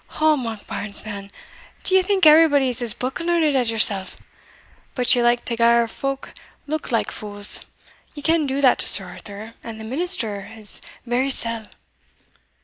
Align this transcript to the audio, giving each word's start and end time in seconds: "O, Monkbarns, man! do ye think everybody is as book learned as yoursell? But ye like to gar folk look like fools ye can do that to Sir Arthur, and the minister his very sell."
"O, 0.19 0.35
Monkbarns, 0.35 1.05
man! 1.05 1.31
do 1.83 1.93
ye 1.93 2.01
think 2.01 2.25
everybody 2.25 2.69
is 2.69 2.81
as 2.81 2.91
book 2.95 3.19
learned 3.19 3.55
as 3.55 3.69
yoursell? 3.69 4.07
But 4.95 5.13
ye 5.15 5.21
like 5.21 5.45
to 5.45 5.55
gar 5.55 5.87
folk 5.87 6.33
look 6.65 6.91
like 6.91 7.11
fools 7.11 7.59
ye 8.15 8.23
can 8.23 8.47
do 8.47 8.61
that 8.61 8.79
to 8.79 8.87
Sir 8.87 9.05
Arthur, 9.05 9.53
and 9.63 9.79
the 9.79 9.83
minister 9.85 10.41
his 10.45 10.81
very 11.05 11.29
sell." 11.29 11.67